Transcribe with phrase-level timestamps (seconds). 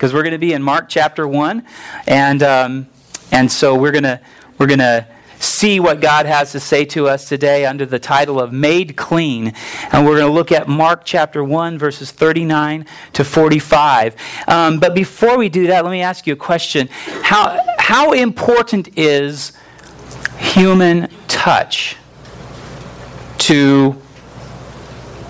[0.00, 1.62] because we're going to be in Mark chapter 1.
[2.06, 2.88] And, um,
[3.32, 4.18] and so we're going to
[4.56, 5.06] we're going to
[5.38, 9.52] see what God has to say to us today under the title of Made Clean.
[9.92, 14.16] And we're going to look at Mark chapter 1, verses 39 to 45.
[14.48, 16.88] Um, but before we do that, let me ask you a question.
[17.22, 19.52] How, how important is
[20.38, 21.96] human touch
[23.38, 24.00] to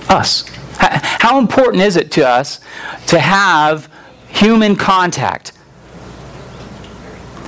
[0.08, 0.48] us?
[0.78, 2.60] How important is it to us
[3.08, 3.89] to have
[4.40, 5.52] human contact?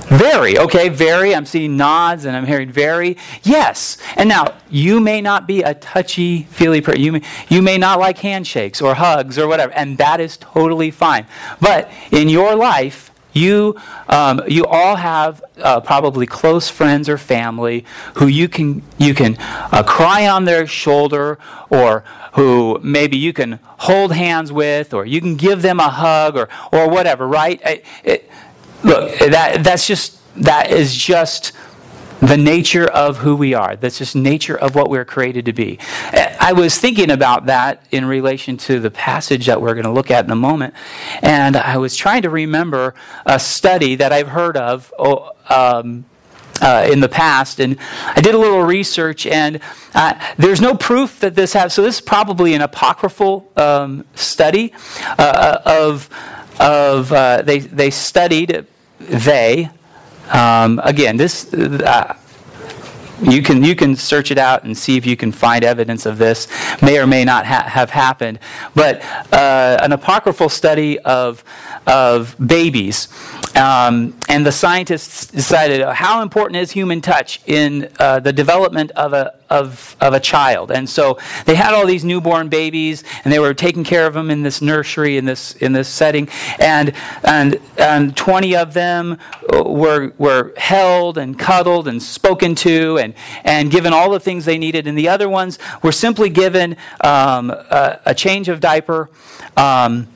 [0.07, 1.33] Very, okay, very.
[1.33, 3.17] I'm seeing nods and I'm hearing very.
[3.41, 3.97] Yes.
[4.15, 7.01] And now, you may not be a touchy feely person.
[7.01, 10.91] You may, you may not like handshakes or hugs or whatever, and that is totally
[10.91, 11.25] fine.
[11.59, 13.75] But in your life, you,
[14.07, 19.35] um, you all have uh, probably close friends or family who you can, you can
[19.39, 25.19] uh, cry on their shoulder or who maybe you can hold hands with or you
[25.19, 27.61] can give them a hug or, or whatever, right?
[27.63, 28.29] It, it,
[28.83, 31.51] look, that, that's just, that is just
[32.27, 33.75] the nature of who we are.
[33.75, 35.77] That's just nature of what we're created to be.
[36.39, 40.09] I was thinking about that in relation to the passage that we're going to look
[40.09, 40.73] at in a moment,
[41.21, 44.93] and I was trying to remember a study that I've heard of.
[45.49, 46.05] Um,
[46.61, 47.77] uh, in the past, and
[48.15, 49.59] I did a little research, and
[49.95, 51.73] uh, there's no proof that this has.
[51.73, 54.71] So this is probably an apocryphal um, study
[55.17, 56.09] uh, of
[56.59, 58.65] of uh, they they studied
[58.99, 59.71] they.
[60.31, 62.15] Um, again, this uh,
[63.21, 66.17] you can you can search it out and see if you can find evidence of
[66.17, 66.47] this.
[66.81, 68.39] May or may not ha- have happened,
[68.75, 71.43] but uh, an apocryphal study of
[71.87, 73.07] of babies.
[73.55, 79.13] Um, and the scientists decided how important is human touch in uh, the development of
[79.13, 80.71] a, of, of a child.
[80.71, 84.31] And so they had all these newborn babies, and they were taking care of them
[84.31, 86.27] in this nursery, in this, in this setting.
[86.59, 86.93] And,
[87.23, 89.19] and, and 20 of them
[89.51, 94.57] were, were held and cuddled and spoken to and, and given all the things they
[94.57, 94.87] needed.
[94.87, 99.09] And the other ones were simply given um, a, a, change of diaper.
[99.57, 100.07] Um,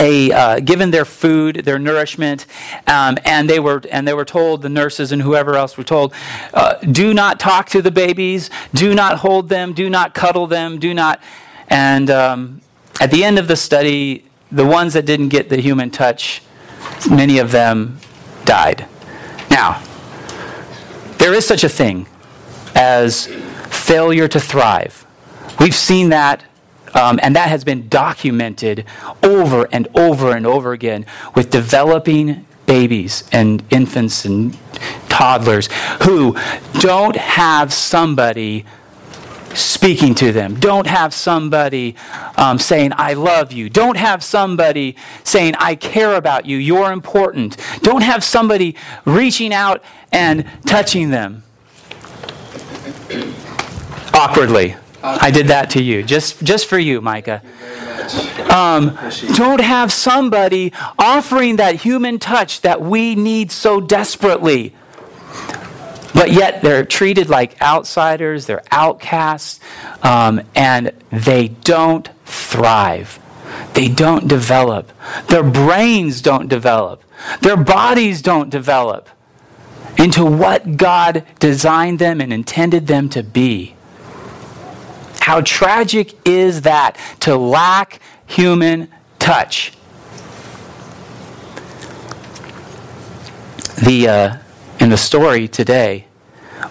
[0.00, 2.46] a, uh, given their food, their nourishment,
[2.86, 6.14] um, and they were and they were told the nurses and whoever else were told,
[6.54, 10.78] uh, do not talk to the babies, do not hold them, do not cuddle them,
[10.78, 11.22] do not.
[11.68, 12.62] And um,
[13.00, 16.42] at the end of the study, the ones that didn't get the human touch,
[17.08, 17.98] many of them
[18.44, 18.86] died.
[19.50, 19.82] Now,
[21.18, 22.06] there is such a thing
[22.74, 23.26] as
[23.68, 25.06] failure to thrive.
[25.60, 26.42] We've seen that
[26.94, 28.84] um, and that has been documented
[29.22, 34.56] over and over and over again with developing babies and infants and
[35.08, 35.68] toddlers
[36.02, 36.36] who
[36.80, 38.64] don't have somebody
[39.54, 40.54] speaking to them.
[40.60, 41.96] Don't have somebody
[42.36, 43.68] um, saying, I love you.
[43.68, 46.56] Don't have somebody saying, I care about you.
[46.56, 47.56] You're important.
[47.82, 51.42] Don't have somebody reaching out and touching them
[54.14, 54.76] awkwardly.
[55.02, 57.42] I did that to you, just, just for you, Micah.
[58.50, 58.98] Um,
[59.34, 64.74] don't have somebody offering that human touch that we need so desperately.
[66.12, 69.60] But yet they're treated like outsiders, they're outcasts,
[70.02, 73.18] um, and they don't thrive.
[73.74, 74.92] They don't develop.
[75.28, 77.02] Their brains don't develop.
[77.40, 79.08] Their bodies don't develop
[79.96, 83.74] into what God designed them and intended them to be.
[85.30, 88.88] How tragic is that to lack human
[89.20, 89.72] touch?
[93.80, 94.36] The, uh,
[94.80, 96.06] in the story today,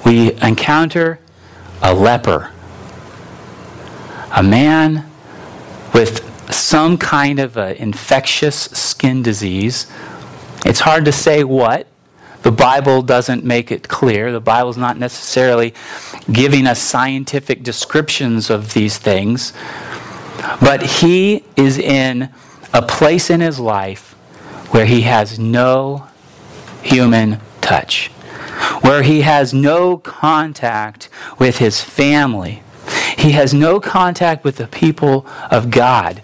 [0.05, 1.21] we encounter
[1.81, 2.51] a leper,
[4.35, 5.09] a man
[5.93, 9.89] with some kind of infectious skin disease.
[10.65, 11.87] It's hard to say what.
[12.41, 14.31] The Bible doesn't make it clear.
[14.31, 15.73] The Bible's not necessarily
[16.31, 19.53] giving us scientific descriptions of these things.
[20.61, 22.29] But he is in
[22.73, 24.13] a place in his life
[24.71, 26.07] where he has no
[26.81, 28.07] human touch,
[28.81, 32.63] where he has no contact with his family.
[33.17, 36.21] He has no contact with the people of God,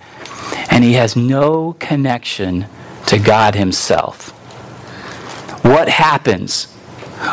[0.70, 2.68] and he has no connection
[3.08, 4.32] to God himself.
[5.66, 6.66] What happens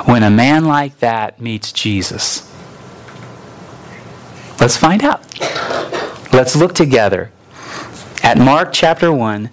[0.06, 2.50] when a man like that meets Jesus?
[4.58, 5.20] Let's find out.
[6.32, 7.30] Let's look together
[8.22, 9.50] at Mark chapter 1.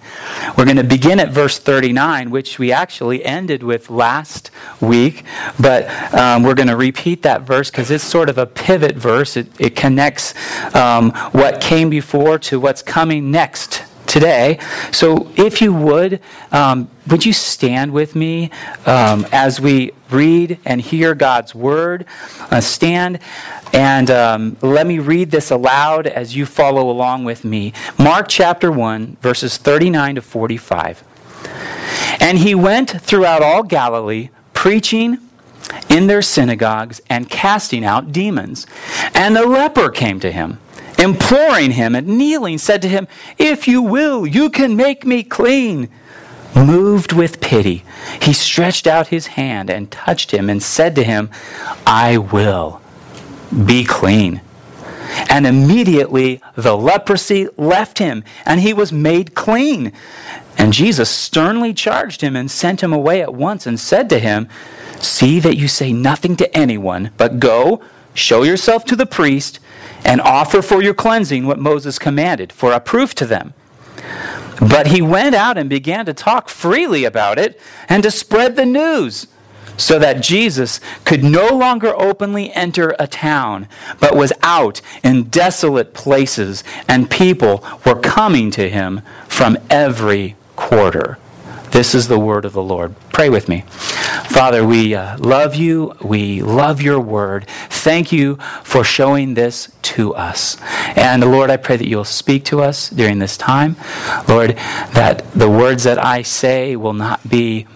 [0.56, 4.50] We're going to begin at verse 39, which we actually ended with last
[4.80, 5.24] week,
[5.60, 9.36] but um, we're going to repeat that verse because it's sort of a pivot verse.
[9.36, 10.34] It, it connects
[10.74, 14.58] um, what came before to what's coming next today.
[14.90, 16.20] So, if you would,
[16.50, 18.50] um, would you stand with me
[18.84, 22.04] um, as we read and hear God's word?
[22.50, 23.20] Uh, stand
[23.72, 27.72] and um, let me read this aloud as you follow along with me.
[27.98, 31.04] Mark chapter 1, verses 39 to 45.
[32.20, 35.18] And he went throughout all Galilee, preaching
[35.88, 38.66] in their synagogues and casting out demons.
[39.14, 40.58] And a leper came to him
[41.00, 43.08] imploring him and kneeling, said to him,
[43.38, 45.88] If you will, you can make me clean.
[46.54, 47.84] Moved with pity,
[48.20, 51.30] he stretched out his hand and touched him and said to him,
[51.86, 52.80] I will
[53.64, 54.40] be clean.
[55.28, 59.92] And immediately the leprosy left him, and he was made clean.
[60.58, 64.48] And Jesus sternly charged him and sent him away at once and said to him,
[65.00, 67.80] See that you say nothing to anyone, but go,
[68.12, 69.60] show yourself to the priest
[70.04, 73.54] and offer for your cleansing what Moses commanded for a proof to them.
[74.60, 78.66] But he went out and began to talk freely about it and to spread the
[78.66, 79.26] news
[79.76, 83.66] so that Jesus could no longer openly enter a town,
[83.98, 91.18] but was out in desolate places, and people were coming to him from every quarter.
[91.70, 92.94] This is the word of the Lord.
[93.12, 93.64] Pray with me.
[94.30, 95.92] Father, we uh, love you.
[96.02, 97.48] We love your word.
[97.68, 100.56] Thank you for showing this to us.
[100.96, 103.74] And Lord, I pray that you'll speak to us during this time.
[104.28, 104.50] Lord,
[104.94, 107.66] that the words that I say will not be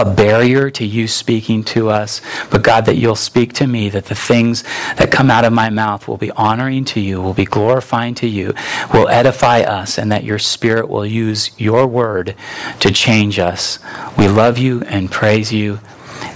[0.00, 2.20] a barrier to you speaking to us,
[2.50, 4.62] but God, that you'll speak to me, that the things
[4.96, 8.26] that come out of my mouth will be honoring to you, will be glorifying to
[8.26, 8.54] you,
[8.92, 12.34] will edify us, and that your Spirit will use your word
[12.80, 13.78] to change us.
[14.16, 15.80] We love you and praise you,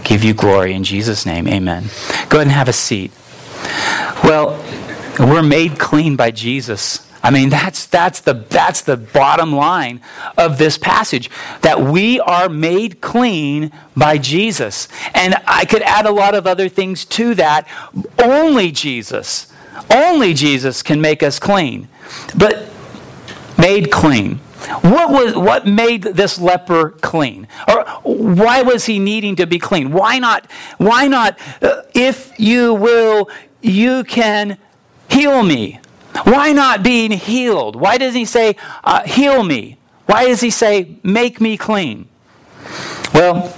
[0.05, 0.75] give you glory.
[0.75, 1.85] In Jesus' name, amen.
[2.29, 3.13] Go ahead and have a seat.
[4.23, 4.63] Well,
[5.19, 7.09] we're made clean by Jesus.
[7.25, 10.03] I mean, that's, that's, the, that's the bottom line
[10.37, 11.31] of this passage
[11.63, 14.89] that we are made clean by Jesus.
[15.15, 17.67] And I could add a lot of other things to that.
[18.23, 19.51] Only Jesus,
[19.91, 21.89] only Jesus can make us clean.
[22.37, 22.69] But
[23.57, 24.37] made clean.
[24.83, 27.49] What was what made this leper clean?
[27.69, 29.93] Or why was he needing to be clean?
[29.93, 33.31] Why not why not uh, if you will
[33.63, 34.59] you can
[35.09, 35.81] heal me?
[36.25, 37.77] Why not being healed?
[37.77, 39.79] Why doesn't he say, uh, heal me?
[40.07, 42.09] Why does he say, make me clean?
[43.13, 43.55] Well,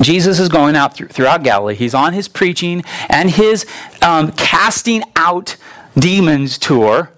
[0.00, 1.74] Jesus is going out th- throughout Galilee.
[1.74, 3.66] He's on his preaching and his
[4.00, 5.56] um, casting out
[5.94, 7.10] demons tour,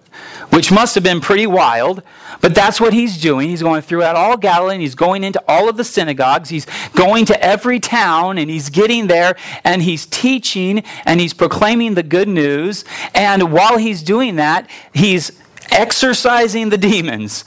[0.52, 2.02] which must have been pretty wild.
[2.40, 3.48] But that's what he's doing.
[3.48, 6.50] He's going throughout all Galilee he's going into all of the synagogues.
[6.50, 11.94] He's going to every town and he's getting there and he's teaching and he's proclaiming
[11.94, 12.84] the good news.
[13.14, 15.32] And while he's doing that, he's
[15.70, 17.44] exorcising the demons.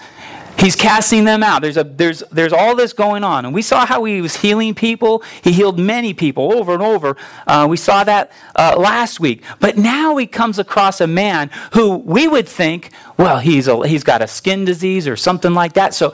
[0.57, 1.61] He's casting them out.
[1.61, 3.45] There's, a, there's, there's all this going on.
[3.45, 5.21] And we saw how he was healing people.
[5.43, 7.17] He healed many people over and over.
[7.45, 9.43] Uh, we saw that uh, last week.
[9.59, 14.03] But now he comes across a man who we would think, well, he's, a, he's
[14.03, 15.93] got a skin disease or something like that.
[15.93, 16.13] So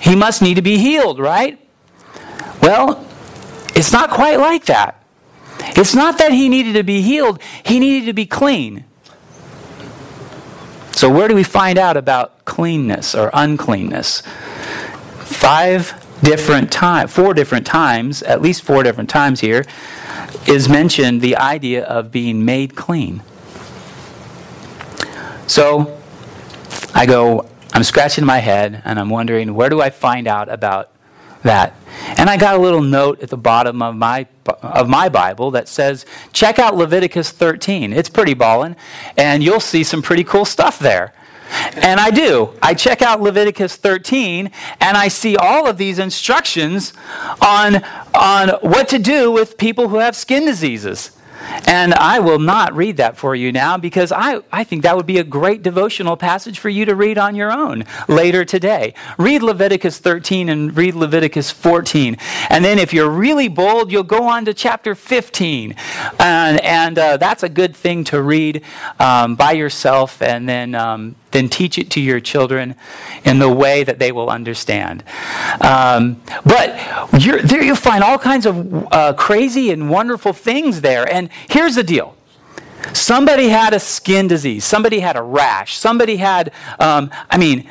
[0.00, 1.58] he must need to be healed, right?
[2.62, 3.04] Well,
[3.74, 5.02] it's not quite like that.
[5.60, 8.84] It's not that he needed to be healed, he needed to be clean.
[10.98, 14.20] So, where do we find out about cleanness or uncleanness?
[15.20, 19.64] Five different times, four different times, at least four different times here,
[20.48, 23.22] is mentioned the idea of being made clean.
[25.46, 25.96] So,
[26.96, 30.90] I go, I'm scratching my head and I'm wondering, where do I find out about
[31.44, 31.76] that.
[32.16, 34.26] And I got a little note at the bottom of my
[34.62, 37.92] of my Bible that says, check out Leviticus 13.
[37.92, 38.76] It's pretty ballin',
[39.16, 41.12] and you'll see some pretty cool stuff there.
[41.74, 42.54] And I do.
[42.62, 44.50] I check out Leviticus 13
[44.80, 46.92] and I see all of these instructions
[47.40, 47.82] on,
[48.14, 51.17] on what to do with people who have skin diseases.
[51.66, 55.06] And I will not read that for you now because I, I think that would
[55.06, 58.94] be a great devotional passage for you to read on your own later today.
[59.18, 62.16] Read Leviticus 13 and read Leviticus 14.
[62.48, 65.74] And then if you're really bold, you'll go on to chapter 15.
[66.18, 68.62] And, and uh, that's a good thing to read
[68.98, 72.74] um, by yourself and then um, then teach it to your children
[73.24, 75.04] in the way that they will understand.
[75.60, 76.76] Um, but
[77.12, 81.10] there you'll find all kinds of uh, crazy and wonderful things there.
[81.12, 82.16] And here's the deal.
[82.92, 84.64] Somebody had a skin disease.
[84.64, 85.76] Somebody had a rash.
[85.76, 87.68] Somebody had, um, I mean,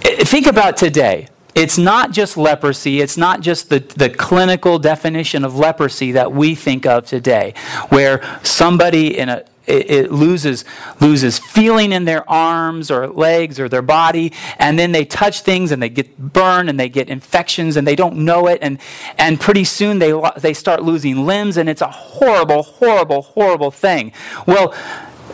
[0.00, 1.28] think about today.
[1.54, 6.54] It's not just leprosy, it's not just the, the clinical definition of leprosy that we
[6.54, 7.54] think of today,
[7.88, 10.64] where somebody in a it, it, loses
[11.00, 15.72] loses feeling in their arms or legs or their body, and then they touch things
[15.72, 18.78] and they get burned and they get infections and they don't know it, and
[19.18, 24.12] and pretty soon they they start losing limbs, and it's a horrible, horrible, horrible thing.
[24.46, 24.74] Well,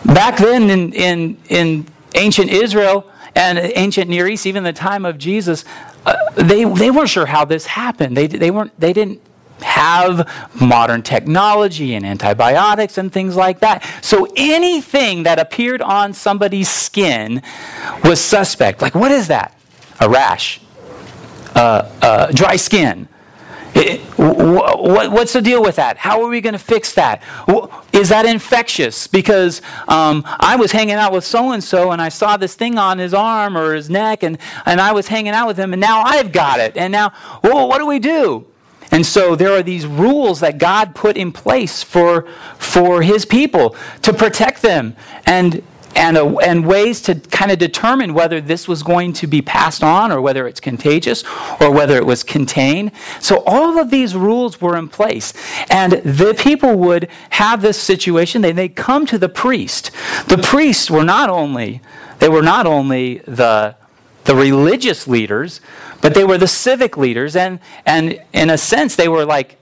[0.04, 5.18] back then in in in ancient Israel and ancient Near East, even the time of
[5.18, 5.64] Jesus,
[6.04, 8.16] uh, they they weren't sure how this happened.
[8.16, 9.20] They they weren't they didn't
[9.62, 10.28] have
[10.60, 13.84] modern technology and antibiotics and things like that.
[14.02, 17.42] So anything that appeared on somebody's skin
[18.04, 18.82] was suspect.
[18.82, 19.58] Like, what is that?
[20.00, 20.60] A rash,
[21.54, 23.08] uh, uh, dry skin.
[23.74, 25.96] It, what, what's the deal with that?
[25.96, 27.22] How are we going to fix that?
[27.92, 29.06] Is that infectious?
[29.06, 32.76] Because um, I was hanging out with so and so and I saw this thing
[32.76, 35.80] on his arm or his neck and, and I was hanging out with him and
[35.80, 36.76] now I've got it.
[36.76, 38.46] And now, well, what do we do?
[38.92, 43.74] And so there are these rules that God put in place for, for his people
[44.02, 44.94] to protect them
[45.24, 45.62] and,
[45.96, 49.82] and, uh, and ways to kind of determine whether this was going to be passed
[49.82, 51.24] on or whether it's contagious
[51.58, 52.92] or whether it was contained.
[53.18, 55.32] So all of these rules were in place.
[55.70, 59.90] And the people would have this situation, they, they come to the priest.
[60.28, 61.80] The priests were not only,
[62.18, 63.74] they were not only the,
[64.24, 65.60] the religious leaders,
[66.00, 69.58] but they were the civic leaders, and, and in a sense, they were like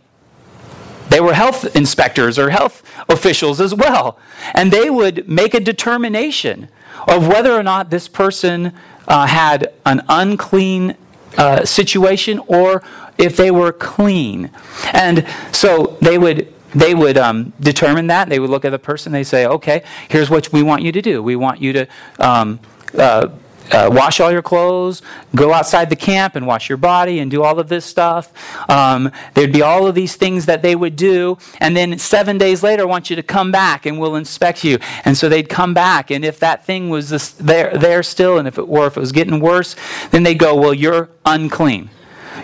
[1.10, 4.18] they were health inspectors or health officials as well.
[4.54, 6.68] And they would make a determination
[7.08, 8.72] of whether or not this person
[9.08, 10.96] uh, had an unclean
[11.36, 12.82] uh, situation or
[13.18, 14.50] if they were clean.
[14.92, 16.54] And so they would.
[16.72, 18.28] They would um, determine that.
[18.28, 19.10] They would look at the person.
[19.10, 21.20] They say, "Okay, here's what we want you to do.
[21.20, 21.88] We want you to
[22.20, 22.60] um,
[22.96, 23.30] uh,
[23.72, 25.02] uh, wash all your clothes,
[25.34, 28.32] go outside the camp and wash your body and do all of this stuff.
[28.68, 31.38] Um, there'd be all of these things that they would do.
[31.60, 34.78] And then seven days later, I want you to come back and we'll inspect you.
[35.04, 36.10] And so they'd come back.
[36.10, 39.00] And if that thing was this, there, there still, and if it, were, if it
[39.00, 39.76] was getting worse,
[40.10, 41.90] then they go, Well, you're unclean.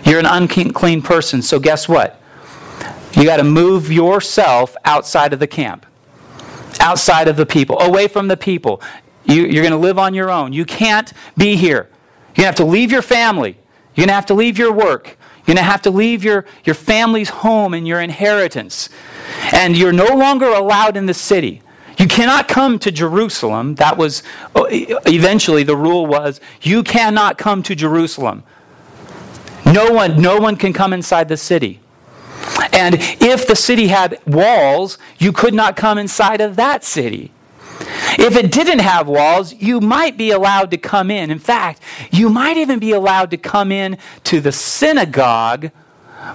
[0.03, 1.41] You're an unclean person.
[1.41, 2.21] So guess what?
[3.13, 5.85] You got to move yourself outside of the camp
[6.79, 8.81] outside of the people, away from the people.
[9.27, 10.53] You, are going to live on your own.
[10.53, 11.89] You can't be here.
[12.35, 13.57] You're going to have to leave your family.
[13.95, 15.17] You're going to have to leave your work.
[15.45, 18.89] You're going to have to leave your, your family's home and your inheritance.
[19.51, 21.61] And you're no longer allowed in the city.
[21.97, 23.75] You cannot come to Jerusalem.
[23.75, 24.21] That was
[24.55, 28.43] uh, eventually the rule was you cannot come to Jerusalem.
[29.65, 31.79] No one, no one can come inside the city.
[32.71, 37.31] And if the city had walls, you could not come inside of that city.
[38.17, 41.29] If it didn't have walls, you might be allowed to come in.
[41.29, 41.81] In fact,
[42.11, 45.69] you might even be allowed to come in to the synagogue,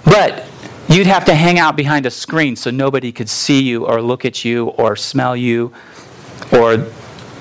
[0.04, 0.46] but
[0.88, 4.24] you'd have to hang out behind a screen so nobody could see you or look
[4.24, 5.72] at you or smell you
[6.52, 6.86] or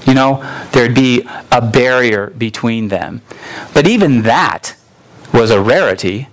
[0.07, 3.21] you know, there'd be a barrier between them.
[3.73, 4.75] But even that
[5.33, 6.27] was a rarity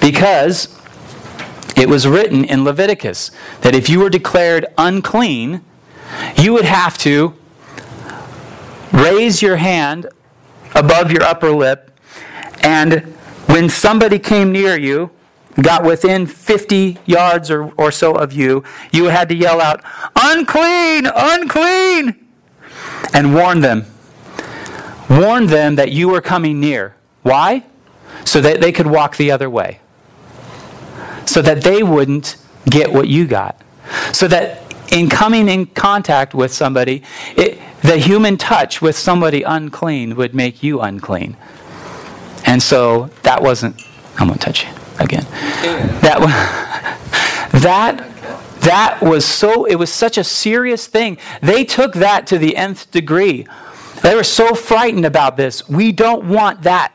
[0.00, 0.78] because
[1.76, 3.30] it was written in Leviticus
[3.60, 5.62] that if you were declared unclean,
[6.36, 7.34] you would have to
[8.94, 10.08] raise your hand
[10.74, 11.90] above your upper lip,
[12.62, 13.00] and
[13.46, 15.10] when somebody came near you,
[15.62, 19.82] got within 50 yards or, or so of you, you had to yell out,
[20.16, 21.06] Unclean!
[21.06, 22.26] Unclean!
[23.12, 23.86] And warn them.
[25.08, 26.96] Warn them that you were coming near.
[27.22, 27.64] Why?
[28.24, 29.80] So that they could walk the other way.
[31.26, 32.36] So that they wouldn't
[32.68, 33.60] get what you got.
[34.12, 34.63] So that
[34.94, 37.02] in coming in contact with somebody,
[37.36, 41.36] it, the human touch with somebody unclean would make you unclean.
[42.46, 43.82] And so that wasn't,
[44.18, 44.70] I'm to touch you
[45.00, 45.24] again.
[46.00, 46.20] That,
[47.52, 51.18] that, that was so, it was such a serious thing.
[51.42, 53.46] They took that to the nth degree.
[54.02, 55.68] They were so frightened about this.
[55.68, 56.92] We don't want that.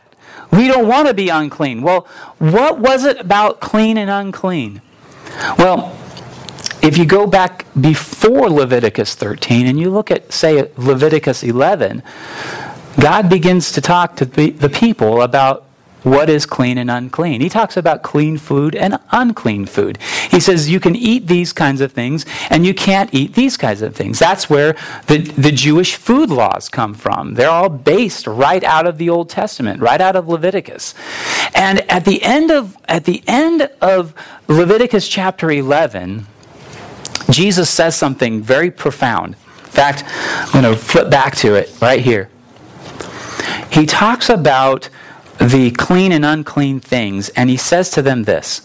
[0.52, 1.82] We don't want to be unclean.
[1.82, 4.82] Well, what was it about clean and unclean?
[5.58, 5.96] Well,
[6.82, 12.04] if you go back before Leviticus 13 and you look at, say, Leviticus 11,
[13.00, 15.66] God begins to talk to the people about
[16.04, 17.42] what is clean and unclean.
[17.42, 19.98] He talks about clean food and unclean food.
[20.30, 23.82] He says you can eat these kinds of things and you can't eat these kinds
[23.82, 24.20] of things.
[24.20, 24.76] That's where
[25.08, 27.34] the, the Jewish food laws come from.
[27.34, 30.94] They're all based right out of the Old Testament, right out of Leviticus.
[31.54, 34.14] And at the end of at the end of
[34.48, 36.26] Leviticus chapter 11,
[37.30, 39.36] Jesus says something very profound.
[39.36, 42.30] In fact, I'm going to flip back to it right here.
[43.72, 44.90] He talks about
[45.40, 48.60] the clean and unclean things, and he says to them this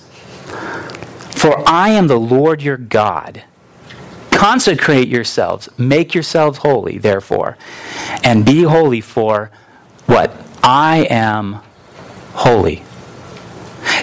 [1.30, 3.44] For I am the Lord your God.
[4.30, 7.56] Consecrate yourselves, make yourselves holy, therefore,
[8.25, 9.50] and be holy for
[10.06, 10.35] what?
[10.62, 11.61] I am
[12.33, 12.83] holy.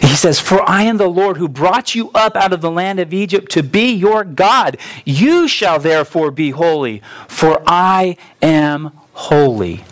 [0.01, 2.99] He says, For I am the Lord who brought you up out of the land
[2.99, 4.77] of Egypt to be your God.
[5.05, 9.83] You shall therefore be holy, for I am holy.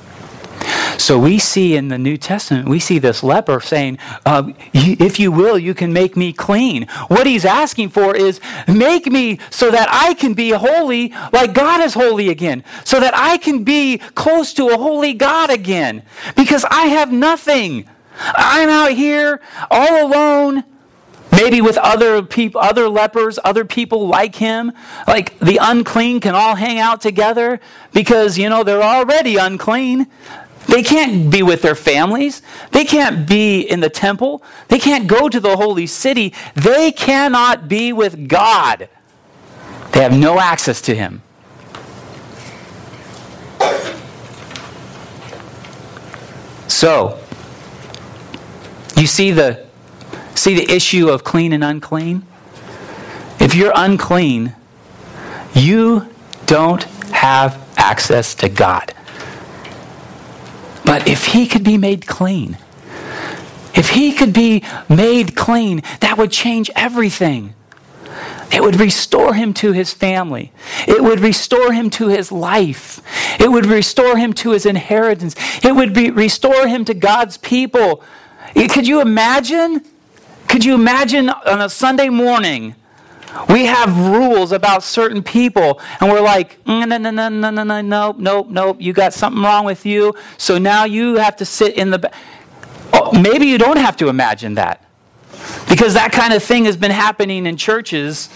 [0.97, 5.31] So we see in the New Testament, we see this leper saying, uh, If you
[5.31, 6.87] will, you can make me clean.
[7.07, 11.81] What he's asking for is, Make me so that I can be holy like God
[11.81, 16.03] is holy again, so that I can be close to a holy God again,
[16.35, 17.87] because I have nothing.
[18.19, 20.63] I'm out here all alone
[21.31, 24.71] maybe with other people other lepers other people like him.
[25.07, 27.59] Like the unclean can all hang out together
[27.93, 30.07] because you know they're already unclean.
[30.67, 32.43] They can't be with their families.
[32.71, 34.43] They can't be in the temple.
[34.67, 36.33] They can't go to the holy city.
[36.53, 38.87] They cannot be with god.
[39.91, 41.23] They have no access to him.
[46.67, 47.19] So
[48.97, 49.65] you see the
[50.35, 52.23] see the issue of clean and unclean?
[53.39, 54.55] If you're unclean,
[55.53, 56.07] you
[56.45, 58.93] don't have access to God.
[60.85, 62.57] But if he could be made clean,
[63.75, 67.53] if he could be made clean, that would change everything.
[68.51, 70.51] It would restore him to his family.
[70.87, 73.01] It would restore him to his life.
[73.39, 75.35] It would restore him to his inheritance.
[75.63, 78.03] It would be, restore him to God's people.
[78.55, 79.83] Could you imagine?
[80.47, 82.75] Could you imagine on a Sunday morning?
[83.47, 87.63] We have rules about certain people, and we're like, no, no, no, no, no, no,
[87.63, 88.77] no, nope, nope, nope.
[88.79, 92.11] You got something wrong with you, so now you have to sit in the.
[92.91, 94.83] Oh, maybe you don't have to imagine that,
[95.67, 98.29] because that kind of thing has been happening in churches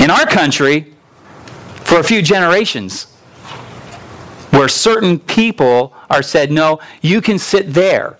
[0.00, 0.92] in our country
[1.84, 3.06] for a few generations
[4.58, 8.18] where certain people are said, no, you can sit there.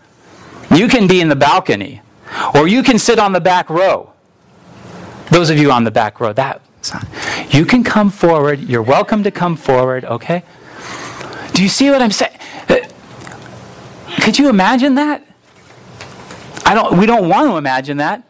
[0.71, 2.01] You can be in the balcony.
[2.55, 4.13] Or you can sit on the back row.
[5.31, 6.63] Those of you on the back row, that
[7.51, 8.61] you can come forward.
[8.61, 10.45] You're welcome to come forward, okay?
[11.55, 12.39] Do you see what I'm saying?
[14.21, 15.25] Could you imagine that?
[16.65, 18.23] I don't we don't want to imagine that.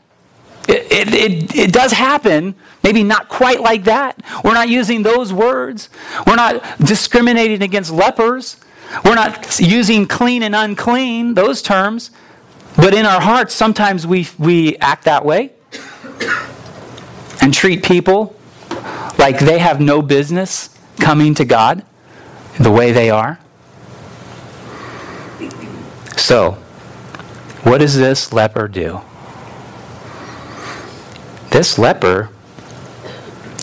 [0.68, 2.54] It, it, it, does happen,
[2.84, 4.22] maybe not quite like that.
[4.44, 5.88] We're not using those words.
[6.26, 8.58] We're not discriminating against lepers.
[9.02, 12.10] We're not using clean and unclean, those terms.
[12.76, 15.52] But in our hearts, sometimes we, we act that way
[17.40, 18.36] and treat people
[19.18, 21.82] like they have no business coming to God
[22.60, 23.38] the way they are.
[26.16, 26.52] So,
[27.62, 29.00] what does this leper do?
[31.50, 32.30] This leper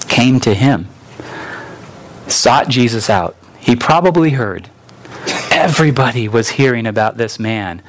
[0.07, 0.87] came to him,
[2.27, 3.35] sought Jesus out.
[3.59, 4.69] He probably heard.
[5.51, 7.81] Everybody was hearing about this man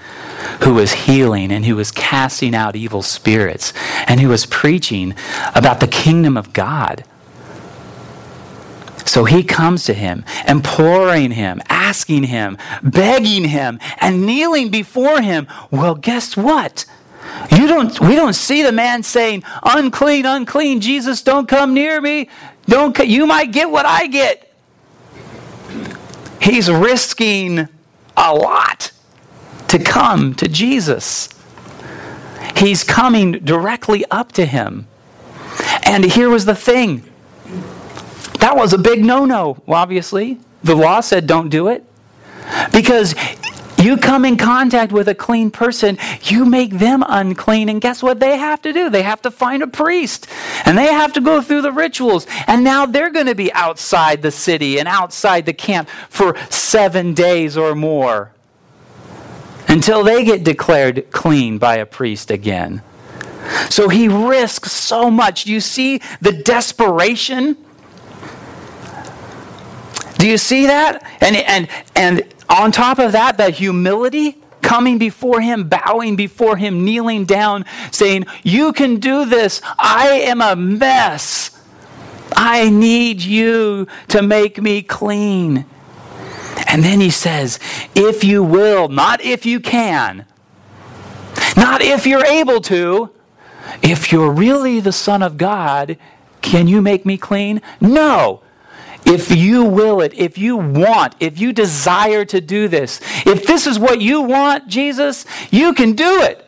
[0.62, 3.72] who was healing and who was casting out evil spirits
[4.06, 5.14] and who was preaching
[5.54, 7.04] about the kingdom of God.
[9.04, 15.46] So he comes to him, imploring him, asking him, begging him, and kneeling before him.
[15.70, 16.85] Well, guess what?
[17.51, 22.29] You don't, we don't see the man saying, unclean, unclean, Jesus, don't come near me.
[22.66, 24.53] Don't, you might get what I get.
[26.40, 27.68] He's risking
[28.16, 28.92] a lot
[29.68, 31.29] to come to Jesus.
[32.57, 34.87] He's coming directly up to him.
[35.85, 37.03] And here was the thing
[38.40, 40.38] that was a big no no, obviously.
[40.62, 41.85] The law said don't do it.
[42.72, 43.14] Because
[43.87, 48.20] you come in contact with a clean person, you make them unclean, and guess what
[48.20, 48.90] they have to do?
[48.90, 50.27] They have to find a priest,
[50.64, 52.27] and they have to go through the rituals.
[52.46, 57.14] And now they're going to be outside the city and outside the camp for seven
[57.14, 58.33] days or more
[59.68, 62.83] until they get declared clean by a priest again.
[63.70, 65.46] So he risks so much.
[65.46, 67.57] You see the desperation?
[70.18, 71.05] Do you see that?
[71.20, 76.85] And, and, and on top of that, that humility, coming before him, bowing before him,
[76.85, 79.61] kneeling down, saying, You can do this.
[79.79, 81.52] I am a mess.
[82.35, 85.64] I need you to make me clean.
[86.66, 87.59] And then he says,
[87.94, 90.26] If you will, not if you can,
[91.57, 93.11] not if you're able to,
[93.83, 95.96] if you're really the Son of God,
[96.42, 97.61] can you make me clean?
[97.81, 98.42] No.
[99.06, 103.66] If you will it, if you want, if you desire to do this, if this
[103.66, 106.42] is what you want, Jesus, you can do it.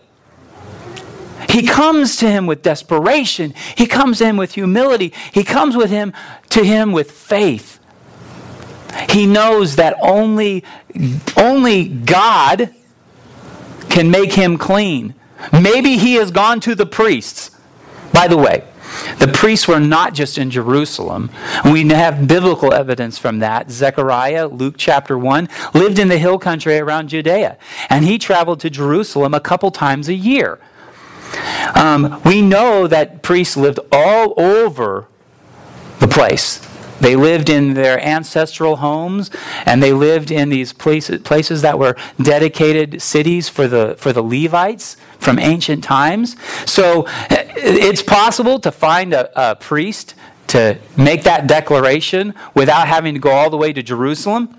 [1.48, 3.54] He comes to him with desperation.
[3.76, 5.14] He comes to him with humility.
[5.32, 6.12] He comes with him
[6.50, 7.78] to him with faith.
[9.08, 10.64] He knows that only,
[11.36, 12.74] only God
[13.88, 15.14] can make him clean.
[15.52, 17.52] Maybe he has gone to the priests.
[18.12, 18.67] By the way,
[19.18, 21.30] the priests were not just in Jerusalem.
[21.64, 23.70] We have biblical evidence from that.
[23.70, 27.58] Zechariah, Luke chapter 1, lived in the hill country around Judea,
[27.88, 30.58] and he traveled to Jerusalem a couple times a year.
[31.74, 35.06] Um, we know that priests lived all over
[36.00, 36.61] the place.
[37.00, 39.30] They lived in their ancestral homes,
[39.64, 44.22] and they lived in these places, places that were dedicated cities for the, for the
[44.22, 46.37] Levites from ancient times.
[46.66, 50.14] So it's possible to find a, a priest
[50.48, 54.54] to make that declaration without having to go all the way to Jerusalem.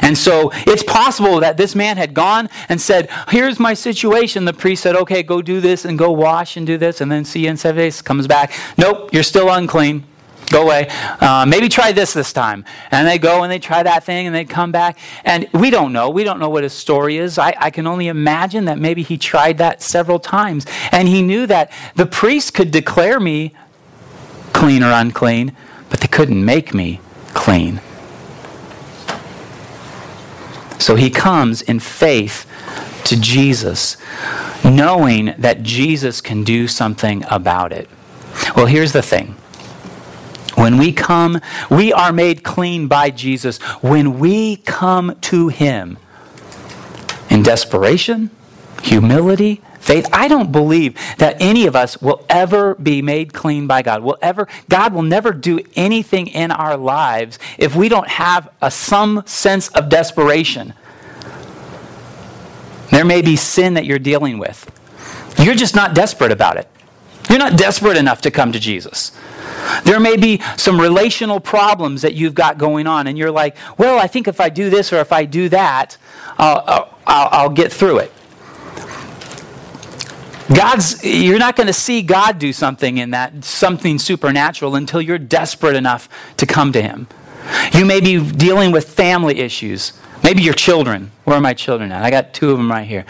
[0.00, 4.44] And so it's possible that this man had gone and said, Here's my situation.
[4.44, 7.24] The priest said, Okay, go do this and go wash and do this, and then
[7.24, 8.00] see you in seven days.
[8.00, 10.04] Comes back, Nope, you're still unclean.
[10.50, 10.88] Go away.
[11.20, 12.64] Uh, maybe try this this time.
[12.90, 14.98] And they go and they try that thing and they come back.
[15.24, 16.08] And we don't know.
[16.08, 17.38] We don't know what his story is.
[17.38, 20.66] I, I can only imagine that maybe he tried that several times.
[20.90, 23.54] And he knew that the priest could declare me
[24.52, 25.54] clean or unclean,
[25.90, 27.80] but they couldn't make me clean.
[30.78, 32.46] So he comes in faith
[33.04, 33.96] to Jesus,
[34.64, 37.88] knowing that Jesus can do something about it.
[38.56, 39.36] Well, here's the thing.
[40.58, 41.40] When we come,
[41.70, 43.58] we are made clean by Jesus.
[43.80, 45.98] When we come to him
[47.30, 48.30] in desperation,
[48.82, 50.08] humility, faith.
[50.12, 54.02] I don't believe that any of us will ever be made clean by God.
[54.02, 58.70] Will ever God will never do anything in our lives if we don't have a
[58.70, 60.74] some sense of desperation.
[62.90, 64.68] There may be sin that you're dealing with.
[65.38, 66.68] You're just not desperate about it.
[67.28, 69.12] You're not desperate enough to come to Jesus.
[69.84, 73.98] There may be some relational problems that you've got going on, and you're like, well,
[73.98, 75.98] I think if I do this or if I do that,
[76.38, 78.12] I'll, I'll, I'll get through it.
[80.54, 85.18] God's, you're not going to see God do something in that, something supernatural, until you're
[85.18, 87.06] desperate enough to come to Him.
[87.74, 89.92] You may be dealing with family issues.
[90.22, 91.10] Maybe your children.
[91.24, 92.02] Where are my children at?
[92.02, 93.04] I got two of them right here.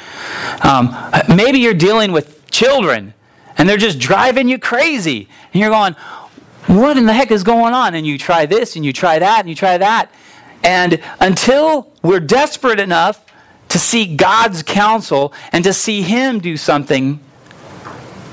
[0.63, 0.95] Um,
[1.35, 3.15] maybe you're dealing with children
[3.59, 5.29] and they're just driving you crazy.
[5.53, 5.95] And you're going,
[6.67, 7.95] what in the heck is going on?
[7.95, 10.11] And you try this and you try that and you try that.
[10.63, 13.25] And until we're desperate enough
[13.69, 17.21] to see God's counsel and to see Him do something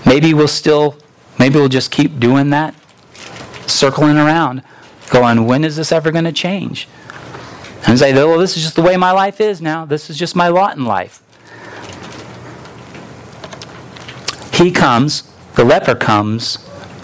[0.05, 0.97] Maybe we'll still,
[1.39, 2.75] maybe we'll just keep doing that,
[3.65, 4.61] circling around,
[5.09, 6.87] going, when is this ever going to change?
[7.87, 9.85] And say, well, this is just the way my life is now.
[9.85, 11.21] This is just my lot in life.
[14.55, 15.23] He comes,
[15.55, 16.57] the leper comes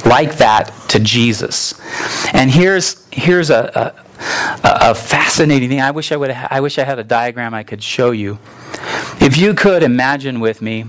[0.05, 1.79] like that to Jesus.
[2.33, 3.93] And here's, here's a,
[4.63, 5.81] a, a fascinating thing.
[5.81, 8.39] I wish I, would I wish I had a diagram I could show you.
[9.19, 10.85] If you could imagine with me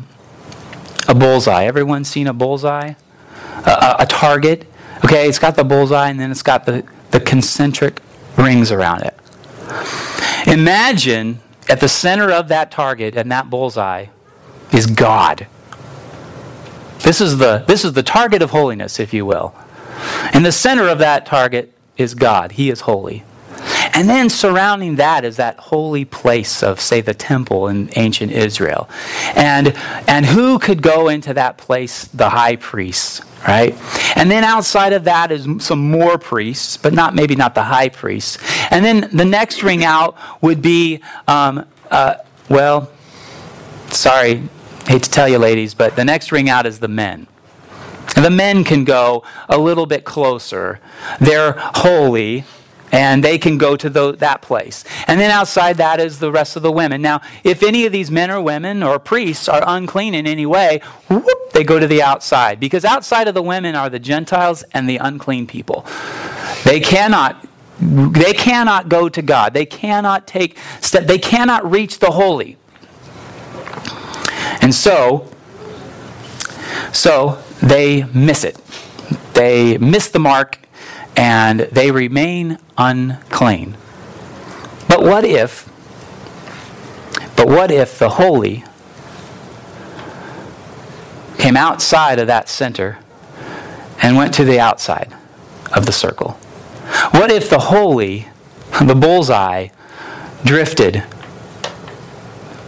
[1.08, 1.64] a bullseye.
[1.64, 2.94] Everyone seen a bullseye?
[3.66, 4.66] A, a, a, target.
[5.04, 8.00] Okay, it's got the bullseye and then it's got the, the concentric
[8.36, 9.14] rings around it.
[10.46, 14.06] Imagine at the center of that target and that bullseye
[14.72, 15.46] is God.
[17.02, 19.54] This is the, this is the target of holiness, if you will.
[20.34, 22.52] In the center of that target is God.
[22.52, 23.24] He is holy.
[23.94, 28.88] And then surrounding that is that holy place of, say, the temple in ancient Israel.
[29.34, 29.76] And,
[30.08, 32.06] and who could go into that place?
[32.06, 33.74] The high priests, right?
[34.16, 37.90] And then outside of that is some more priests, but not maybe not the high
[37.90, 38.38] priests.
[38.70, 42.14] And then the next ring out would be, um, uh,
[42.48, 42.90] well,
[43.88, 44.48] sorry,
[44.92, 47.26] hate to tell you, ladies, but the next ring out is the men.
[48.14, 50.80] The men can go a little bit closer.
[51.18, 52.44] They're holy,
[52.92, 54.84] and they can go to the, that place.
[55.06, 57.00] And then outside that is the rest of the women.
[57.00, 60.82] Now, if any of these men or women or priests are unclean in any way,
[61.08, 64.86] whoop, they go to the outside because outside of the women are the Gentiles and
[64.86, 65.86] the unclean people.
[66.64, 67.46] They cannot
[67.80, 69.54] they cannot go to God.
[69.54, 72.58] They cannot take step they cannot reach the holy.
[74.62, 75.28] And so
[76.92, 78.56] so they miss it.
[79.34, 80.58] They miss the mark
[81.16, 83.76] and they remain unclean.
[84.88, 85.68] But what if,
[87.36, 88.64] but what if the holy
[91.38, 92.98] came outside of that center
[94.02, 95.14] and went to the outside
[95.74, 96.32] of the circle?
[97.12, 98.28] What if the holy,
[98.80, 99.68] the bullseye,
[100.44, 101.04] drifted,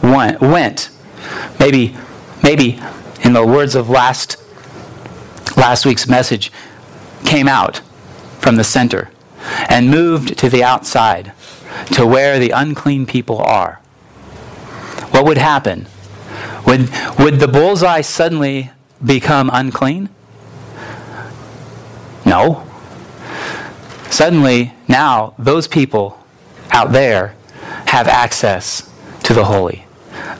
[0.03, 0.91] went, went
[1.59, 1.97] maybe,
[2.43, 2.81] maybe
[3.23, 4.37] in the words of last,
[5.57, 6.53] last week's message,
[7.25, 7.81] came out
[8.39, 9.11] from the center
[9.69, 11.33] and moved to the outside
[11.93, 13.81] to where the unclean people are,
[15.11, 15.87] what would happen?
[16.67, 18.71] Would, would the bullseye suddenly
[19.05, 20.09] become unclean?
[22.25, 22.67] No.
[24.11, 26.19] Suddenly, now, those people
[26.71, 27.35] out there
[27.87, 28.91] have access
[29.25, 29.84] to the holy.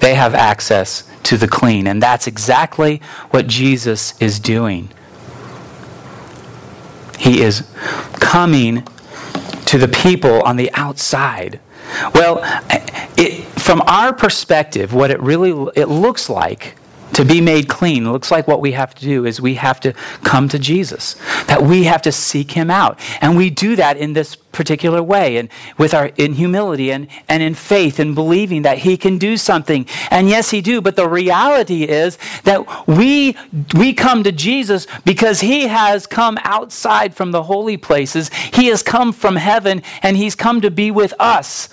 [0.01, 1.87] They have access to the clean.
[1.87, 4.91] And that's exactly what Jesus is doing.
[7.19, 7.69] He is
[8.15, 8.87] coming
[9.67, 11.61] to the people on the outside.
[12.15, 12.41] Well,
[13.17, 16.77] it, from our perspective, what it really it looks like
[17.15, 19.93] to be made clean looks like what we have to do is we have to
[20.23, 21.15] come to Jesus.
[21.47, 22.99] That we have to seek him out.
[23.21, 25.49] And we do that in this particular way and
[25.79, 29.87] with our in humility and, and in faith and believing that he can do something.
[30.11, 33.37] And yes, he do, but the reality is that we
[33.75, 38.31] we come to Jesus because he has come outside from the holy places.
[38.53, 41.69] He has come from heaven and he's come to be with us.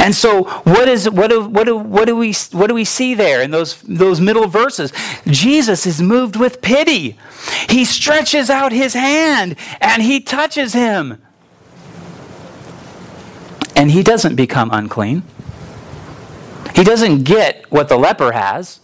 [0.00, 3.12] And so, what is what do, what do, what do we what do we see
[3.14, 4.94] there in those those middle verses?
[5.26, 7.18] Jesus is moved with pity.
[7.68, 11.20] He stretches out his hand and he touches him.
[13.76, 15.22] And he doesn't become unclean.
[16.74, 18.80] He doesn't get what the leper has.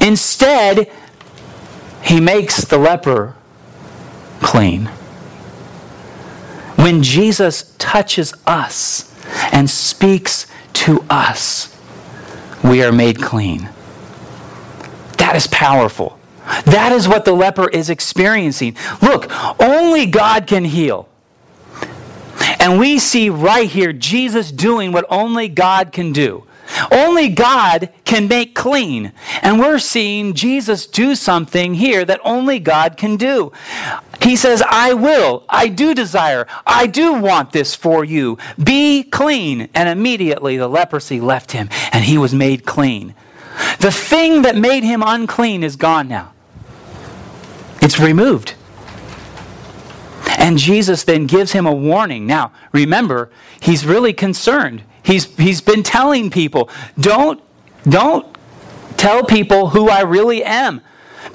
[0.00, 0.90] Instead,
[2.02, 3.36] he makes the leper
[4.40, 4.86] clean.
[6.76, 9.12] When Jesus touches us,
[9.52, 11.74] and speaks to us,
[12.62, 13.68] we are made clean.
[15.18, 16.18] That is powerful.
[16.64, 18.76] That is what the leper is experiencing.
[19.02, 19.26] Look,
[19.60, 21.08] only God can heal.
[22.60, 26.45] And we see right here Jesus doing what only God can do.
[26.90, 29.12] Only God can make clean.
[29.42, 33.52] And we're seeing Jesus do something here that only God can do.
[34.22, 38.38] He says, I will, I do desire, I do want this for you.
[38.62, 39.68] Be clean.
[39.74, 43.14] And immediately the leprosy left him and he was made clean.
[43.80, 46.32] The thing that made him unclean is gone now,
[47.80, 48.54] it's removed.
[50.36, 52.26] And Jesus then gives him a warning.
[52.26, 54.84] Now, remember, he's really concerned.
[55.02, 56.68] He's, he's been telling people,
[57.00, 57.42] don't,
[57.88, 58.26] don't
[58.96, 60.82] tell people who I really am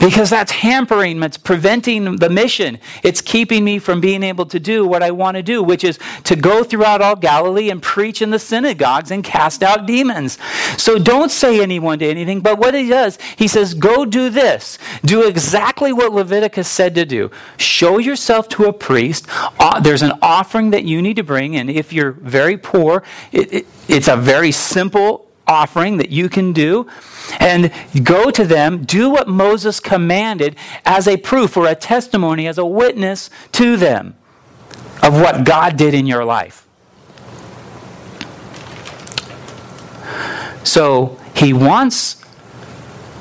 [0.02, 2.80] because that's hampering, it's preventing the mission.
[3.04, 6.00] It's keeping me from being able to do what I want to do, which is
[6.24, 10.40] to go throughout all Galilee and preach in the synagogues and cast out demons.
[10.78, 14.80] So don't say anyone to anything, but what he does, he says, go do this.
[15.06, 17.30] Do exactly what Leviticus said to do.
[17.58, 19.28] Show yourself to a priest.
[19.60, 23.54] Uh, there's an offering that you need to bring, and if you're very poor, it,
[23.54, 26.88] it, it's a very simple offering that you can do
[27.40, 27.72] and
[28.04, 32.66] go to them, do what Moses commanded as a proof or a testimony, as a
[32.66, 34.16] witness to them
[35.04, 36.68] of what God did in your life.
[40.64, 42.24] So he wants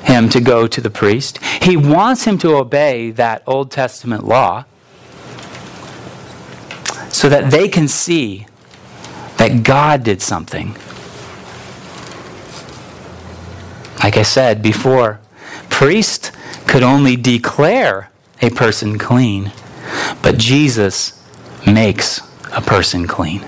[0.03, 1.43] him to go to the priest.
[1.61, 4.65] He wants him to obey that Old Testament law
[7.09, 8.47] so that they can see
[9.37, 10.75] that God did something
[14.03, 15.19] Like I said before,
[15.69, 16.31] priest
[16.67, 18.09] could only declare
[18.41, 19.51] a person clean,
[20.23, 21.21] but Jesus
[21.67, 23.45] makes a person clean.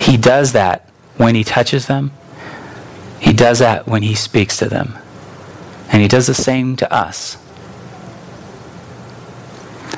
[0.00, 2.10] He does that when he touches them.
[3.20, 4.98] He does that when he speaks to them.
[5.90, 7.36] And he does the same to us.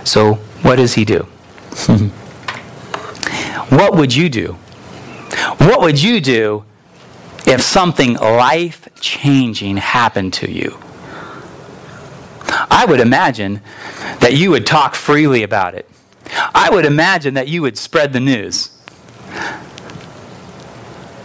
[0.04, 1.20] So, what does he do?
[3.70, 4.54] what would you do?
[5.58, 6.64] What would you do
[7.50, 10.78] if something life changing happened to you.
[12.70, 13.60] I would imagine
[14.20, 15.90] that you would talk freely about it.
[16.54, 18.70] I would imagine that you would spread the news.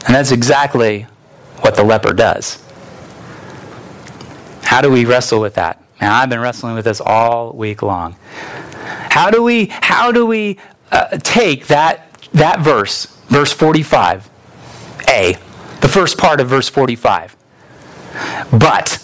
[0.07, 1.03] And that's exactly
[1.59, 2.61] what the leper does.
[4.63, 5.79] How do we wrestle with that?
[6.01, 8.15] Now, I've been wrestling with this all week long.
[9.11, 10.57] How do we how do we
[10.91, 14.29] uh, take that that verse, verse 45,
[15.07, 15.37] A,
[15.85, 17.35] the first part of verse 45.
[18.51, 18.99] But,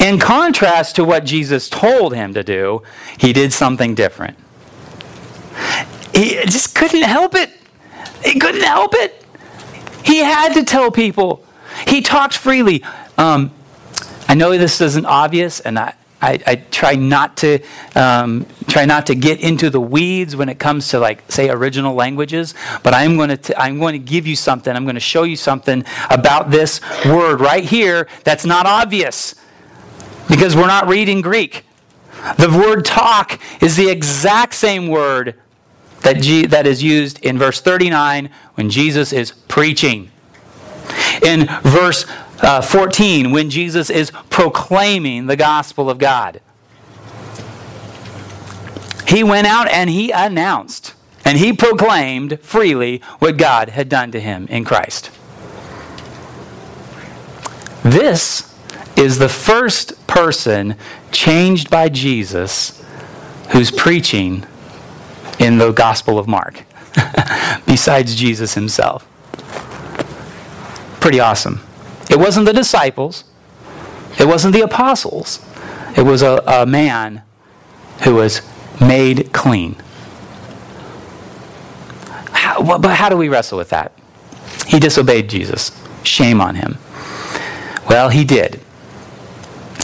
[0.00, 2.82] in contrast to what Jesus told him to do,
[3.16, 4.36] he did something different.
[6.12, 7.48] He just couldn't help it.
[8.24, 9.24] He couldn't help it.
[10.04, 11.44] He had to tell people.
[11.86, 12.82] He talked freely.
[13.16, 13.52] Um,
[14.28, 17.58] I know this isn't obvious, and I, I, I try not to
[17.96, 21.94] um, try not to get into the weeds when it comes to like say original
[21.94, 24.74] languages, but I'm going to I'm going to give you something.
[24.74, 29.34] I'm going to show you something about this word right here that's not obvious
[30.28, 31.64] because we're not reading Greek.
[32.38, 35.34] The word talk is the exact same word
[36.02, 40.10] that, G, that is used in verse 39 when Jesus is preaching.
[41.22, 42.06] In verse
[42.42, 46.40] uh, 14, when Jesus is proclaiming the gospel of God.
[49.06, 54.20] He went out and he announced and he proclaimed freely what God had done to
[54.20, 55.10] him in Christ.
[57.84, 58.54] This
[58.96, 60.76] is the first person
[61.10, 62.82] changed by Jesus
[63.50, 64.44] who's preaching
[65.38, 66.64] in the Gospel of Mark,
[67.66, 69.06] besides Jesus himself.
[71.00, 71.60] Pretty awesome.
[72.10, 73.24] It wasn't the disciples,
[74.18, 75.40] it wasn't the apostles,
[75.96, 77.22] it was a, a man
[78.04, 78.42] who was
[78.80, 79.76] made clean.
[82.32, 83.92] How, but how do we wrestle with that?
[84.66, 85.70] He disobeyed Jesus.
[86.02, 86.78] Shame on him.
[87.88, 88.60] Well, he did.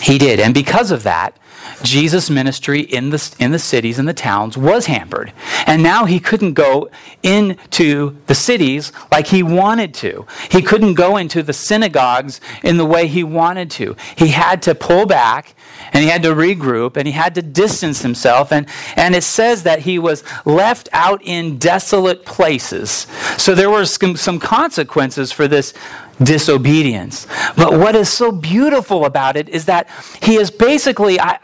[0.02, 0.40] He did.
[0.40, 1.36] And because of that,
[1.82, 5.32] Jesus' ministry in the, in the cities and the towns was hampered.
[5.68, 6.88] And now he couldn't go
[7.22, 10.26] into the cities like he wanted to.
[10.50, 13.94] He couldn't go into the synagogues in the way he wanted to.
[14.16, 15.54] He had to pull back
[15.92, 18.50] and he had to regroup and he had to distance himself.
[18.50, 23.06] And, and it says that he was left out in desolate places.
[23.36, 25.74] So there were some, consequences for this
[26.22, 27.26] disobedience.
[27.56, 29.90] But what is so beautiful about it is that
[30.22, 31.38] he is basically, I,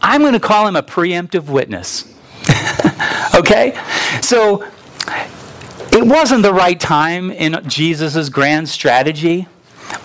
[0.00, 2.15] I'm going to call him a preemptive witness.
[3.34, 3.78] okay?
[4.22, 4.66] So
[5.92, 9.46] it wasn't the right time in Jesus' grand strategy,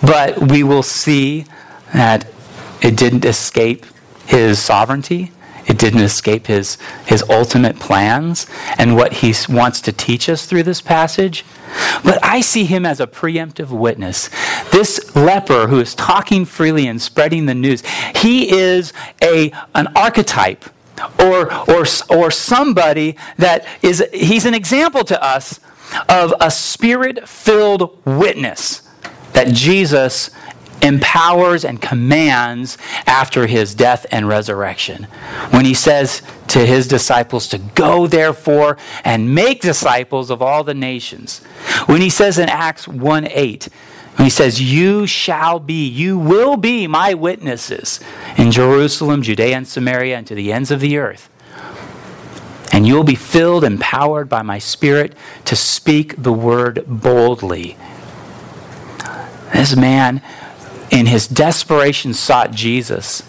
[0.00, 1.44] but we will see
[1.92, 2.26] that
[2.80, 3.86] it didn't escape
[4.26, 5.32] his sovereignty.
[5.66, 8.46] It didn't escape his, his ultimate plans
[8.78, 11.44] and what he wants to teach us through this passage.
[12.04, 14.28] But I see him as a preemptive witness.
[14.70, 17.82] This leper who is talking freely and spreading the news,
[18.16, 20.64] he is a, an archetype
[21.18, 25.60] or, or, or somebody that is, he's an example to us
[26.08, 28.88] of a spirit filled witness
[29.32, 30.30] that Jesus
[30.82, 35.04] empowers and commands after his death and resurrection.
[35.50, 40.74] When he says to his disciples to go, therefore, and make disciples of all the
[40.74, 41.38] nations.
[41.86, 43.68] When he says in Acts 1 8,
[44.18, 48.00] he says, You shall be, you will be my witnesses
[48.36, 51.28] in Jerusalem, Judea, and Samaria, and to the ends of the earth.
[52.72, 57.76] And you will be filled and powered by my Spirit to speak the word boldly.
[59.52, 60.22] This man
[60.90, 63.22] in his desperation sought Jesus.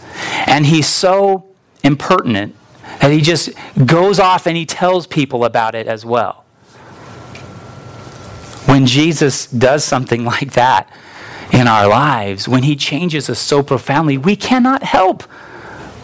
[0.48, 1.46] And he's so
[1.84, 2.56] impertinent
[3.00, 3.50] that he just
[3.86, 6.43] goes off and he tells people about it as well.
[8.66, 10.90] When Jesus does something like that
[11.52, 15.24] in our lives, when he changes us so profoundly, we cannot help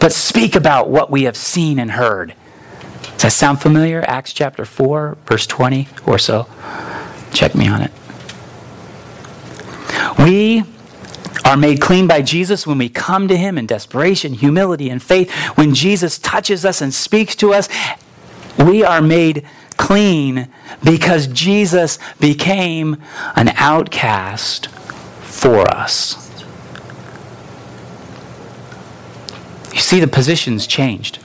[0.00, 2.34] but speak about what we have seen and heard.
[3.02, 4.02] Does that sound familiar?
[4.06, 6.48] Acts chapter 4, verse 20 or so.
[7.32, 7.92] Check me on it.
[10.18, 10.64] We
[11.44, 15.30] are made clean by Jesus when we come to Him in desperation, humility, and faith.
[15.56, 17.68] When Jesus touches us and speaks to us,
[18.58, 19.46] we are made
[19.80, 20.48] clean
[20.84, 23.02] because Jesus became
[23.34, 24.68] an outcast
[25.22, 26.28] for us.
[29.72, 31.18] You see, the positions changed.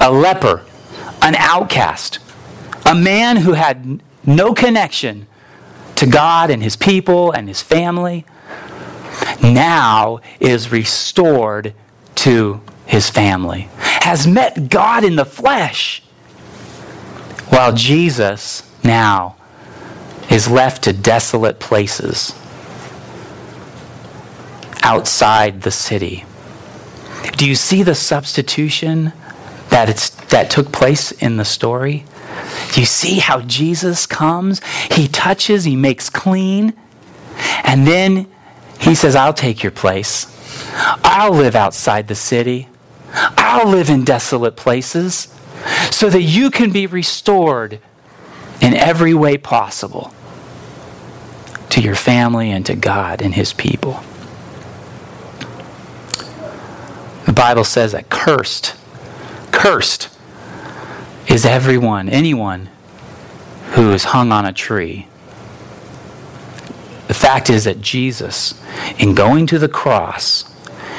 [0.00, 0.64] A leper,
[1.20, 2.18] an outcast,
[2.86, 5.26] a man who had no connection
[5.96, 8.24] to God and his people and his family
[9.42, 11.74] now is restored
[12.14, 16.02] to his family, has met God in the flesh,
[17.58, 19.34] while Jesus now
[20.30, 22.32] is left to desolate places
[24.84, 26.24] outside the city.
[27.36, 29.12] Do you see the substitution
[29.70, 32.04] that, it's, that took place in the story?
[32.74, 34.62] Do you see how Jesus comes?
[34.92, 36.74] He touches, he makes clean,
[37.64, 38.28] and then
[38.78, 40.32] he says, I'll take your place.
[41.02, 42.68] I'll live outside the city.
[43.12, 45.34] I'll live in desolate places
[45.90, 47.80] so that you can be restored
[48.60, 50.12] in every way possible
[51.70, 54.00] to your family and to God and His people.
[57.26, 58.74] The Bible says that cursed,
[59.52, 60.08] cursed
[61.28, 62.70] is everyone, anyone
[63.72, 65.08] who is hung on a tree
[67.08, 68.54] the fact is that Jesus,
[68.98, 70.44] in going to the cross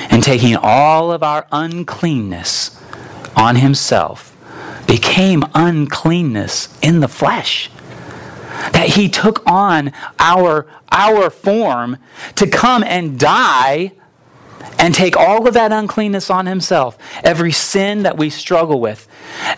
[0.10, 2.82] and taking all of our uncleanness
[3.36, 4.29] on himself
[4.90, 7.70] became uncleanness in the flesh.
[8.74, 11.98] That he took on our, our form
[12.36, 13.94] to come and die
[14.80, 16.98] and take all of that uncleanness on himself.
[17.24, 19.08] Every sin that we struggle with,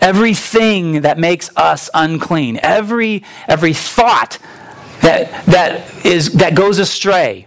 [0.02, 4.38] everything that makes us unclean, every, every thought
[5.00, 7.46] that, that, is, that goes astray,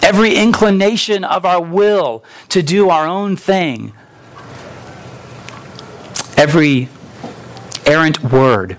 [0.00, 3.92] every inclination of our will to do our own thing,
[6.36, 6.88] every
[7.90, 8.76] errant word,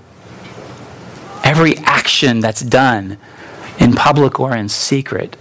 [1.43, 3.17] every action that's done
[3.77, 5.35] in public or in secret,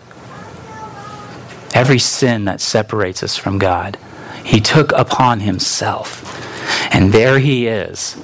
[1.72, 3.96] every sin that separates us from God,
[4.44, 6.26] He took upon Himself.
[6.92, 8.16] And there He is,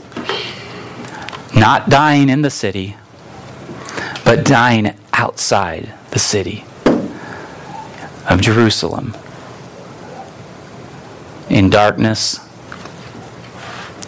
[1.54, 2.96] not dying in the city,
[4.24, 6.64] but dying outside the city
[8.28, 9.16] of Jerusalem
[11.48, 12.40] in darkness,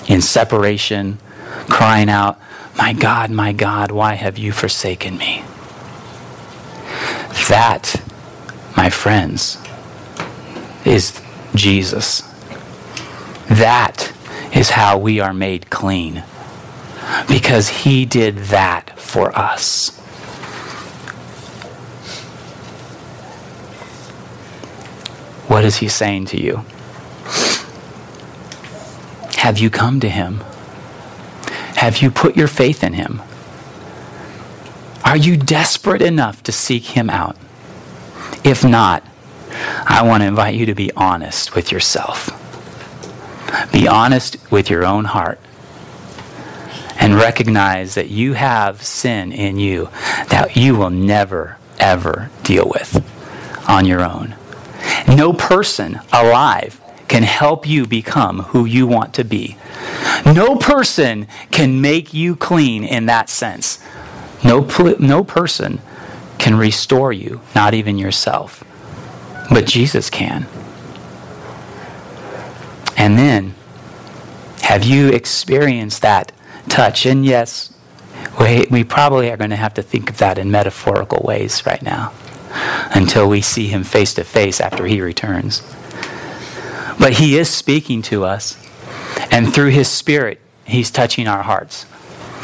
[0.09, 1.19] in separation,
[1.69, 2.39] crying out,
[2.77, 5.43] My God, my God, why have you forsaken me?
[7.49, 8.03] That,
[8.77, 9.59] my friends,
[10.85, 11.21] is
[11.55, 12.23] Jesus.
[13.49, 14.13] That
[14.55, 16.23] is how we are made clean.
[17.27, 19.97] Because he did that for us.
[25.49, 26.65] What is he saying to you?
[29.39, 30.43] Have you come to him?
[31.79, 33.23] Have you put your faith in him?
[35.05, 37.37] Are you desperate enough to seek him out?
[38.43, 39.05] If not,
[39.87, 42.31] I want to invite you to be honest with yourself.
[43.73, 45.39] Be honest with your own heart.
[46.99, 49.89] And recognize that you have sin in you
[50.31, 53.05] that you will never, ever deal with
[53.69, 54.35] on your own.
[55.07, 59.57] No person alive can help you become who you want to be.
[60.27, 63.83] No person can make you clean in that sense.
[64.45, 65.81] No, no person
[66.39, 68.63] can restore you, not even yourself.
[69.51, 70.47] But Jesus can.
[72.97, 73.55] And then,
[74.63, 76.33] have you experienced that
[76.69, 77.07] touch?
[77.07, 77.73] And yes,
[78.39, 81.83] we, we probably are going to have to think of that in metaphorical ways right
[81.83, 82.13] now
[82.95, 85.63] until we see him face to face after he returns.
[86.99, 88.57] But He is speaking to us,
[89.31, 91.87] and through His Spirit, He's touching our hearts.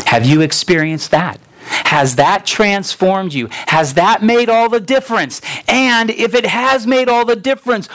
[0.06, 1.40] Have you experienced that?
[1.66, 3.48] Has that transformed you?
[3.68, 5.40] Has that made all the difference?
[5.66, 7.88] And if it has made all the difference,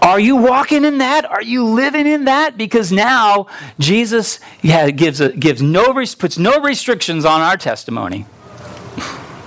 [0.00, 1.24] are you walking in that?
[1.24, 2.58] Are you living in that?
[2.58, 3.46] Because now
[3.78, 8.26] Jesus yeah, gives, a, gives no, puts no restrictions on our testimony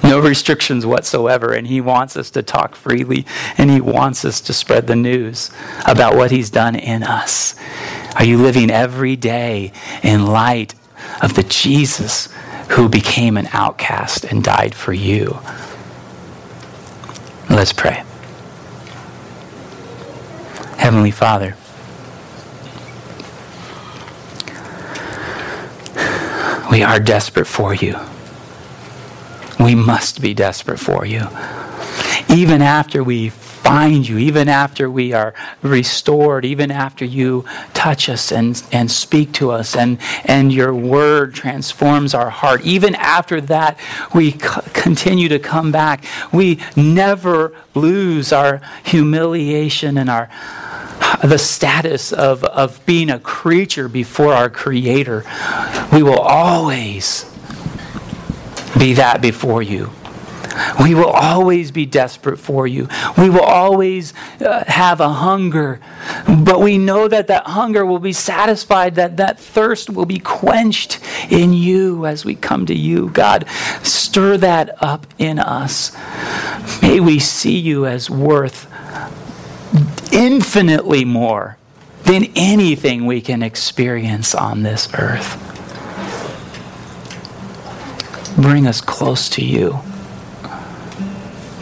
[0.10, 1.54] no restrictions whatsoever.
[1.54, 3.26] And He wants us to talk freely
[3.58, 5.52] and He wants us to spread the news
[5.86, 7.56] about what He's done in us.
[8.16, 9.72] Are you living every day
[10.04, 10.76] in light
[11.22, 12.30] of the Jesus
[12.70, 15.40] who became an outcast and died for you?
[17.50, 18.04] Let's pray.
[20.78, 21.56] Heavenly Father,
[26.72, 27.98] we are desperate for you.
[29.60, 31.28] We must be desperate for you.
[32.30, 35.34] Even after we find you, even after we are
[35.64, 37.44] restored, even after you
[37.74, 42.94] touch us and, and speak to us and, and your word transforms our heart, even
[42.94, 43.80] after that
[44.14, 44.38] we c-
[44.74, 46.06] continue to come back.
[46.32, 50.30] We never lose our humiliation and our
[51.24, 55.24] the status of, of being a creature before our Creator.
[55.92, 57.26] We will always
[58.78, 59.92] be that before you.
[60.82, 62.88] We will always be desperate for you.
[63.18, 65.80] We will always uh, have a hunger.
[66.28, 71.00] But we know that that hunger will be satisfied, that that thirst will be quenched
[71.30, 73.10] in you as we come to you.
[73.10, 73.48] God,
[73.84, 75.96] stir that up in us.
[76.82, 78.72] May we see you as worth
[80.14, 81.58] infinitely more
[82.04, 85.45] than anything we can experience on this earth
[88.36, 89.80] bring us close to you.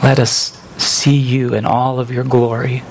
[0.02, 2.84] Let us see you in all of your glory.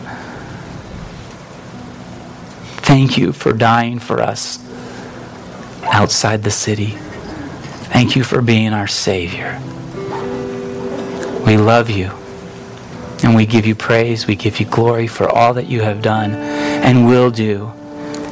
[2.82, 4.58] Thank you for dying for us
[5.84, 6.94] outside the city.
[7.92, 9.60] Thank you for being our Savior.
[11.46, 12.12] We love you.
[13.24, 14.26] And we give you praise.
[14.26, 17.72] We give you glory for all that you have done and will do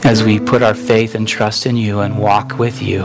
[0.02, 3.04] as we put our faith and trust in you and walk with you.